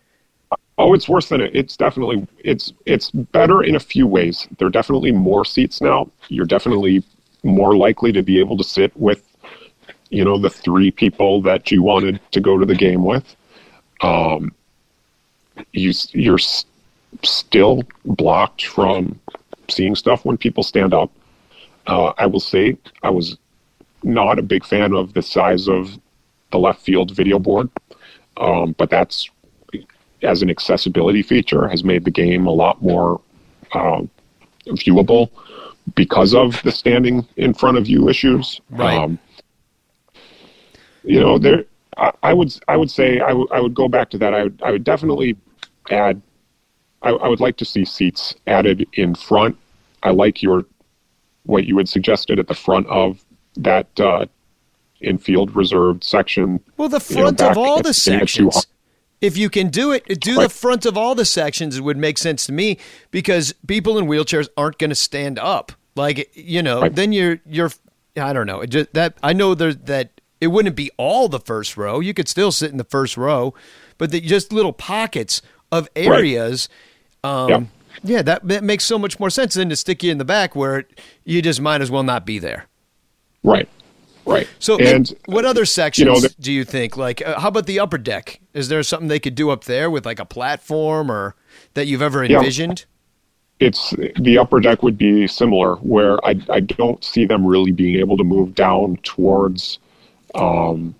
[0.79, 1.53] Oh, it's worse than it.
[1.53, 4.47] It's definitely it's it's better in a few ways.
[4.57, 6.09] There are definitely more seats now.
[6.29, 7.03] You're definitely
[7.43, 9.21] more likely to be able to sit with,
[10.09, 13.35] you know, the three people that you wanted to go to the game with.
[13.99, 14.53] Um,
[15.73, 16.39] you you're
[17.23, 19.19] still blocked from
[19.69, 21.11] seeing stuff when people stand up.
[21.87, 23.37] Uh, I will say I was
[24.03, 25.99] not a big fan of the size of
[26.53, 27.69] the left field video board,
[28.37, 29.29] um, but that's
[30.23, 33.21] as an accessibility feature has made the game a lot more
[33.73, 34.09] um,
[34.67, 35.29] viewable
[35.95, 38.59] because of the standing in front of you issues.
[38.69, 39.17] Right.
[41.03, 41.65] you know, there.
[41.97, 44.33] I, I would I would say I would I would go back to that.
[44.33, 45.35] I would I would definitely
[45.89, 46.21] add.
[47.01, 49.57] I, I would like to see seats added in front.
[50.03, 50.65] I like your
[51.43, 53.23] what you had suggested at the front of
[53.55, 54.25] that uh,
[55.01, 56.59] infield reserved section.
[56.77, 58.67] Well, the you know, front of all the sections.
[59.21, 61.77] If you can do it, do the front of all the sections.
[61.77, 62.77] It would make sense to me
[63.11, 65.71] because people in wheelchairs aren't going to stand up.
[65.95, 66.95] Like you know, Right.
[66.95, 67.71] then you're you're.
[68.17, 68.61] I don't know.
[68.61, 71.99] It just, that I know there's that it wouldn't be all the first row.
[71.99, 73.53] You could still sit in the first row,
[73.97, 76.69] but the, just little pockets of areas.
[77.23, 77.61] Um, Yeah.
[78.01, 80.55] Yeah, that, that makes so much more sense than to stick you in the back
[80.55, 80.85] where
[81.25, 82.67] you just might as well not be there.
[83.43, 83.67] Right.
[84.29, 84.47] Right.
[84.59, 86.95] So, and what other sections you know, the- do you think?
[86.97, 88.39] Like, uh, how about the upper deck?
[88.53, 91.35] Is there something they could do up there with like a platform or
[91.73, 92.37] that you've ever Yeah.
[92.37, 92.85] envisioned?
[93.61, 97.99] it's the upper deck would be similar where I, I don't see them really being
[97.99, 99.79] able to move down towards
[100.33, 100.95] um,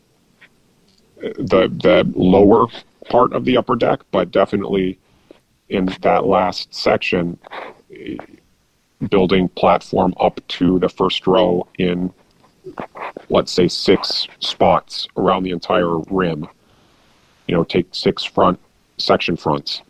[1.21, 2.67] the the lower
[3.09, 4.99] part of the upper deck, but definitely
[5.69, 7.37] in that last section,
[7.95, 8.17] eh,
[9.09, 12.11] building platform up to the first row in
[13.29, 16.47] let's say six spots around the entire rim.
[17.47, 18.59] You know, take six front
[18.97, 19.81] section fronts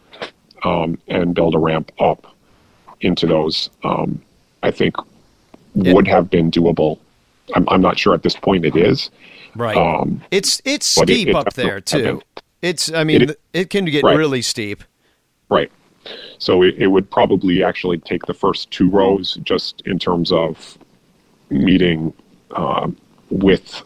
[0.63, 2.33] um, and build a ramp up
[3.01, 3.69] into those.
[3.83, 4.21] Um,
[4.63, 4.95] I think
[5.75, 5.93] Yeah.
[5.93, 6.99] would have been doable.
[7.55, 9.09] I'm, I'm not sure at this point it is.
[9.55, 9.75] Right.
[9.75, 12.21] Um, it's it's but it- steep it up there too.
[12.61, 14.17] It's I mean It- it, can get Right.
[14.17, 14.83] really steep.
[15.49, 15.71] Right.
[16.37, 20.77] So it, it would probably actually take the first two rows just in terms of
[21.49, 22.13] meeting
[22.55, 22.95] um,
[23.29, 23.81] with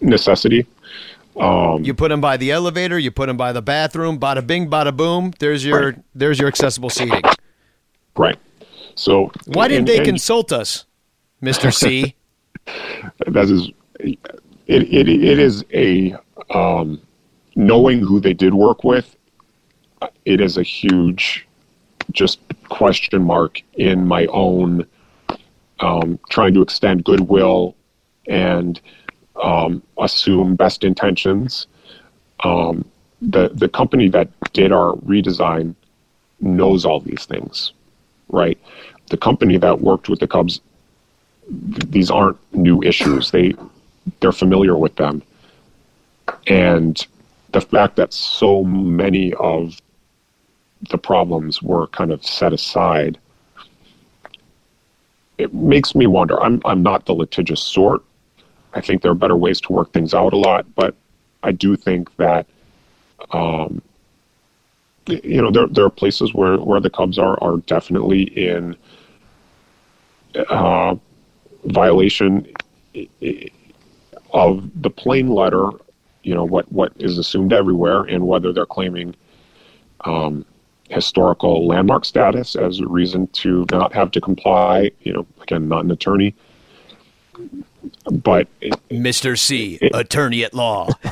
[0.00, 0.66] necessity.
[1.36, 4.68] Um, You put them by the elevator, you put them by the bathroom, bada bing,
[4.68, 5.32] bada boom.
[5.38, 5.98] There's your Right.
[6.14, 7.22] there's your accessible seating.
[8.16, 8.38] Right.
[8.96, 10.84] So Why didn't and- they and consult us,
[11.40, 12.14] Mister C?
[13.26, 13.70] that is
[14.00, 14.18] it,
[14.66, 16.16] it, it is a
[16.50, 17.00] um,
[17.56, 19.14] knowing who they did work with
[20.24, 21.46] it is a huge
[22.12, 24.86] just question mark in my own
[25.80, 27.74] um, trying to extend goodwill
[28.28, 28.80] and
[29.42, 31.66] um, assume best intentions
[32.44, 32.84] um,
[33.22, 35.74] the the company that did our redesign
[36.40, 37.72] knows all these things
[38.28, 38.58] right
[39.10, 40.60] the company that worked with the cubs
[41.50, 43.30] these aren't new issues.
[43.30, 43.54] They
[44.20, 45.22] they're familiar with them,
[46.46, 47.06] and
[47.52, 49.80] the fact that so many of
[50.90, 53.18] the problems were kind of set aside,
[55.38, 56.40] it makes me wonder.
[56.42, 58.02] I'm I'm not the litigious sort.
[58.78, 60.94] I think there are better ways to work things out a lot, but
[61.42, 62.46] I do think that.
[63.32, 63.82] Um,
[65.08, 68.76] you know, there there are places where, where the Cubs are are definitely in
[70.48, 70.94] uh,
[71.64, 72.46] violation
[74.32, 75.70] of the plain letter,
[76.22, 79.14] you know, what, what is assumed everywhere, and whether they're claiming
[80.04, 80.44] um,
[80.90, 84.90] historical landmark status as a reason to not have to comply.
[85.00, 86.34] You know, again, not an attorney,
[88.10, 88.48] but
[88.90, 90.88] Mister C, attorney at law.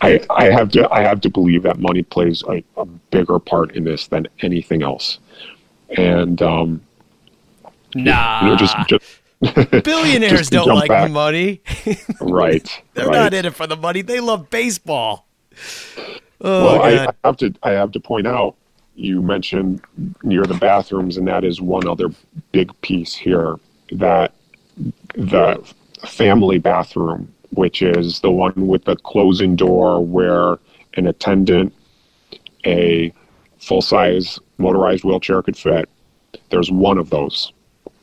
[0.00, 3.76] I, I have to I have to believe that money plays a, a bigger part
[3.76, 5.18] in this than anything else,
[5.96, 6.80] and um,
[7.94, 9.04] Nah, you know, just just
[9.84, 11.10] billionaires don't like back.
[11.10, 11.60] money.
[12.20, 12.82] right.
[12.94, 13.14] They're right.
[13.14, 14.02] not in it for the money.
[14.02, 15.26] They love baseball.
[16.40, 18.56] Oh well, I, I have to I have to point out
[18.96, 19.80] you mentioned
[20.22, 22.08] near the bathrooms, and that is one other
[22.52, 23.56] big piece here
[23.92, 24.32] that
[25.14, 25.72] the
[26.06, 30.58] family bathroom, which is the one with the closing door where
[30.94, 31.72] an attendant,
[32.64, 33.12] a
[33.58, 35.88] full size motorized wheelchair could fit.
[36.50, 37.52] There's one of those.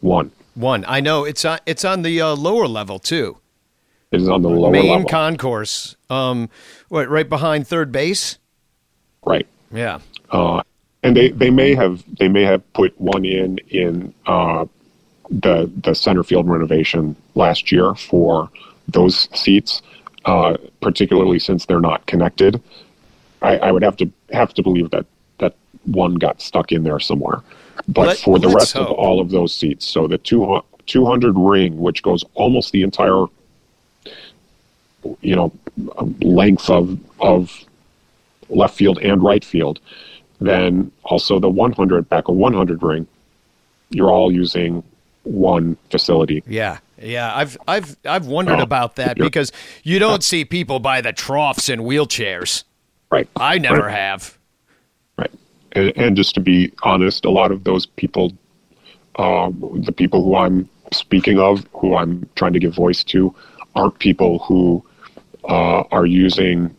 [0.01, 0.31] One.
[0.55, 1.59] One, I know it's on.
[1.65, 3.37] It's on the uh, lower level too.
[4.11, 4.71] It is on the lower level.
[4.71, 5.09] Main level.
[5.09, 5.95] concourse.
[6.09, 6.49] Um,
[6.89, 7.07] what?
[7.07, 8.37] Right behind third base.
[9.25, 9.47] right.
[9.71, 9.99] Yeah.
[10.31, 10.63] uh,
[11.03, 14.65] and they, they may have they may have put one in in uh,
[15.31, 18.49] the the center field renovation last year for
[18.87, 19.81] those seats,
[20.25, 22.61] uh, particularly since they're not connected.
[23.41, 25.05] I, I would have to have to believe that
[25.39, 27.41] that one got stuck in there somewhere.
[27.87, 31.79] But Let- for the rest of all of those seats, so the two, 200 ring,
[31.79, 33.25] which goes almost the entire
[35.21, 35.51] you know
[36.21, 37.65] length of of
[38.49, 39.79] left field and right field,
[40.41, 43.07] then also the 100 back of 100 ring,
[43.89, 44.83] you're all using
[45.23, 46.43] one facility.
[46.47, 47.35] Yeah, yeah.
[47.35, 49.23] I've I've I've wondered Oh, about that yeah.
[49.23, 49.51] because
[49.83, 52.63] you don't see people by the troughs in wheelchairs.
[53.11, 53.27] Right.
[53.35, 53.91] I never Right.
[53.95, 54.37] have.
[55.17, 55.31] Right.
[55.73, 58.31] And, and just to be honest, a lot of those people,
[59.17, 63.33] uh, the people who I'm speaking of, who I'm trying to give voice to,
[63.75, 64.83] aren't people who
[65.43, 66.73] uh, are using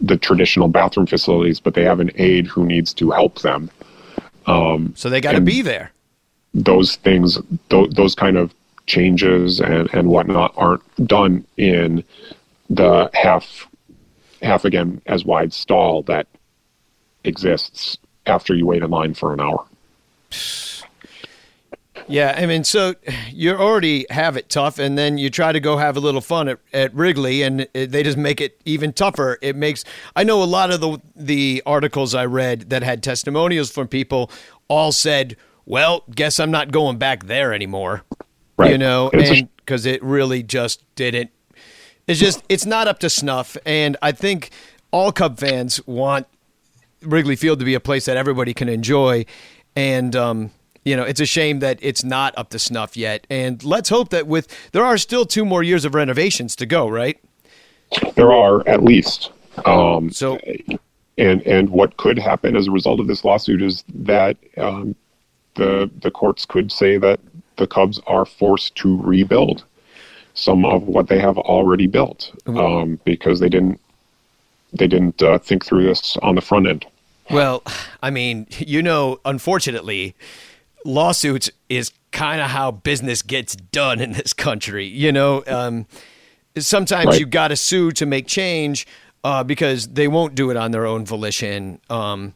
[0.00, 3.70] the traditional bathroom facilities, but they have an aide who needs to help them.
[4.46, 5.92] So they got to be there.
[6.54, 7.38] Those things,
[7.68, 8.54] th- those kind of
[8.86, 12.04] changes and, and whatnot aren't done in
[12.68, 13.68] the half,
[14.42, 16.26] half again as wide stall that
[17.24, 19.64] exists after you wait in line for an hour.
[22.08, 22.94] Yeah, I mean, so
[23.30, 26.48] you already have it tough, and then you try to go have a little fun
[26.48, 29.38] at, at Wrigley, and it, they just make it even tougher.
[29.40, 29.84] It makes
[30.16, 34.28] I know a lot of the the articles I read that had testimonials from people
[34.66, 35.36] all said,
[35.70, 38.02] "Well, guess I'm not going back there anymore."
[38.56, 38.72] Right.
[38.72, 41.30] You know, and because it really just didn't.
[42.06, 44.50] It's just it's not up to snuff, and I think
[44.90, 46.26] all Cub fans want
[47.02, 49.24] Wrigley Field to be a place that everybody can enjoy,
[49.76, 50.50] and um,
[50.84, 53.26] you know it's a shame that it's not up to snuff yet.
[53.30, 56.88] And let's hope that with there are still two more years of renovations to go,
[56.88, 57.18] right?
[58.16, 59.30] There are at least.
[59.64, 60.38] Um, So
[61.16, 64.96] and and what could happen as a result of this lawsuit is that um,
[65.60, 67.20] the the courts could say that
[67.56, 69.64] the Cubs are forced to rebuild
[70.34, 73.78] some of what they have already built um, because they didn't
[74.72, 76.86] they didn't uh, think through this on the front end.
[77.30, 77.62] Well,
[78.02, 80.14] I mean, you know, unfortunately,
[80.84, 84.86] lawsuits is kind of how business gets done in this country.
[84.86, 85.86] You know, um,
[86.56, 87.20] sometimes Right.
[87.20, 88.86] you got to sue to make change
[89.22, 91.78] uh, because they won't do it on their own volition.
[91.90, 92.34] Um,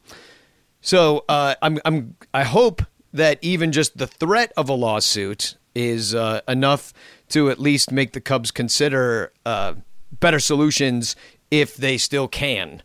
[0.81, 2.83] so uh, I'm, I'm, I hope
[3.14, 6.92] that even just the threat of a lawsuit is uh, enough
[7.28, 9.74] to at least make the Cubs consider uh,
[10.20, 11.16] better solutions
[11.50, 12.82] if they still can.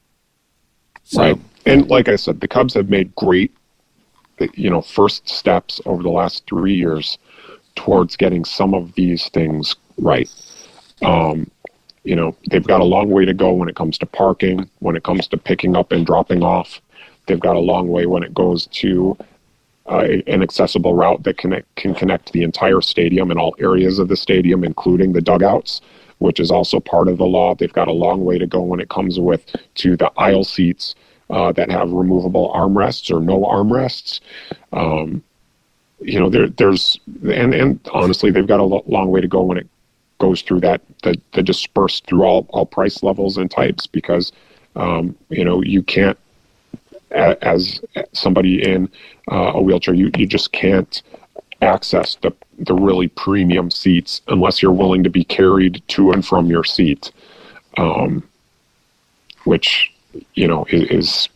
[1.04, 1.40] So, Right.
[1.66, 3.52] And like I said, the Cubs have made great,
[4.54, 7.18] you know, first steps over the last three years
[7.76, 10.30] towards getting some of these things right.
[11.02, 11.50] Um,
[12.04, 14.96] you know, they've got a long way to go when it comes to parking, when
[14.96, 16.82] it comes to picking up and dropping off.
[17.28, 19.18] They've got a long way when it goes to
[19.90, 24.16] an accessible route that connect, can connect the entire stadium and all areas of the
[24.16, 25.82] stadium, including the dugouts,
[26.20, 27.56] which is also part of the law.
[27.56, 30.96] They've got a long way to go when it comes with to the aisle seats
[31.30, 34.20] uh, that have removable armrests or no armrests.
[34.74, 35.24] Um,
[36.02, 39.42] you know, there, there's and and honestly, they've got a lo- long way to go
[39.44, 39.68] when it
[40.20, 44.32] goes through that the, the dispersed through all all price levels and types because
[44.76, 46.18] um, you know you can't
[47.12, 47.80] as
[48.14, 48.90] somebody in
[49.32, 51.02] uh, a wheelchair, you, you just can't
[51.62, 56.48] access the, the really premium seats unless you're willing to be carried to and from
[56.48, 57.12] your seat,
[57.78, 58.24] um,
[59.44, 59.92] which,
[60.36, 61.30] you know, is, is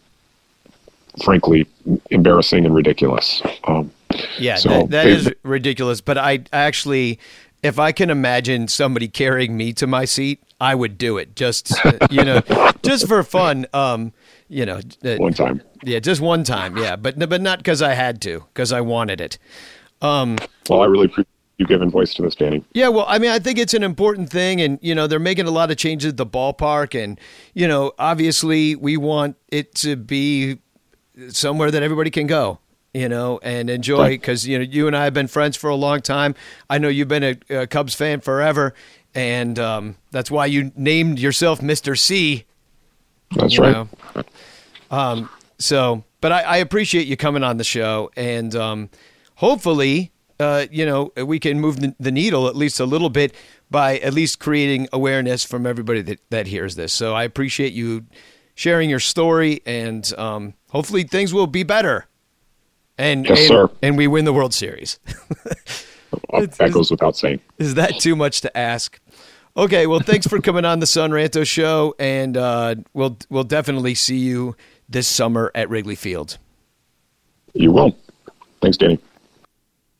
[1.23, 1.67] frankly
[2.09, 3.41] embarrassing and ridiculous.
[3.65, 3.91] Um,
[4.39, 6.01] Yeah, So that, that they- is ridiculous.
[6.01, 7.19] But I actually,
[7.63, 11.35] if I can imagine somebody carrying me to my seat, I would do it.
[11.35, 12.41] Just uh, you know,
[12.83, 13.65] just for fun.
[13.73, 14.13] Um,
[14.49, 15.61] you know, uh, one time.
[15.83, 16.77] yeah, just one time.
[16.77, 19.37] Yeah, but but not because I had to, because I wanted it.
[20.01, 20.37] Um,
[20.69, 22.63] Well, I really appreciate you giving voice to this, Danny.
[22.73, 25.47] Yeah, well, I mean, I think it's an important thing, and you know, they're making
[25.47, 27.19] a lot of changes at the ballpark, and
[27.53, 30.57] you know, obviously, we want it to be
[31.29, 32.59] somewhere that everybody can go,
[32.93, 34.09] you know, and enjoy.
[34.09, 36.35] Because you know, you and I have been friends for a long time.
[36.69, 38.73] I know you've been a, a Cubs fan forever,
[39.13, 42.45] and um, that's why you named yourself Mister C.
[43.35, 43.87] That's right.
[44.91, 48.89] Um, so, but I, I appreciate you coming on the show, and um,
[49.35, 53.33] hopefully, uh, you know, we can move the, the needle at least a little bit
[53.71, 56.93] by at least creating awareness from everybody that, that hears this.
[56.93, 58.05] So I appreciate you
[58.53, 62.05] sharing your story, and um, hopefully things will be better.
[62.97, 63.69] And Yes, and, sir.
[63.81, 64.99] and we win the World Series.
[66.31, 67.39] That goes without saying.
[67.57, 68.99] Is that too much to ask?
[69.57, 73.95] Okay, well, thanks for coming on the Son Ranto show, and uh, we'll we'll definitely
[73.95, 74.55] see you
[74.89, 76.37] this summer at Wrigley Field.
[77.53, 77.95] You will.
[78.61, 78.99] Thanks, Danny.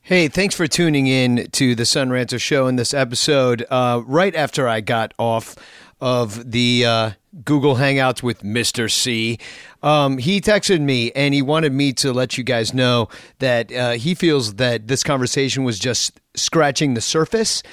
[0.01, 3.65] Hey, thanks for tuning in to the Son Ranto Show in this episode.
[3.69, 5.55] Uh, right after I got off
[6.01, 7.11] of the uh,
[7.43, 8.91] Google Hangouts with Mr.
[8.91, 9.39] C,
[9.81, 13.09] um, he texted me and he wanted me to let you guys know
[13.39, 17.63] that uh, he feels that this conversation was just scratching the surface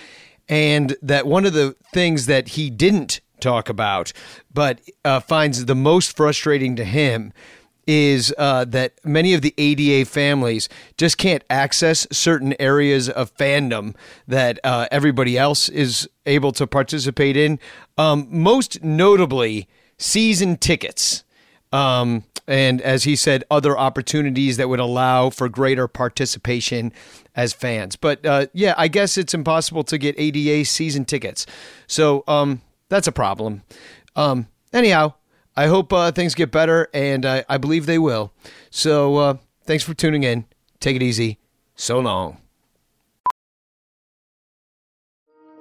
[0.49, 4.13] and that one of the things that he didn't talk about
[4.53, 7.33] but uh, finds the most frustrating to him
[7.87, 13.97] is uh, that many of the ADA families just can't access certain areas of fandom
[14.29, 17.59] that uh, everybody else is able to participate in.
[18.01, 21.23] Um, most notably, season tickets.
[21.71, 26.95] Um, and as he said, other opportunities that would allow for greater participation
[27.37, 27.97] as fans.
[27.97, 31.45] But uh, yeah, I guess it's impossible to get ADA season tickets.
[31.87, 33.65] So um, that's a problem.
[34.17, 35.13] Um, anyhow,
[35.55, 38.33] I hope uh, things get better, and I, I believe they will.
[38.71, 39.35] So uh,
[39.65, 40.47] thanks for tuning in.
[40.81, 41.39] Take it easy.
[41.77, 42.39] So long.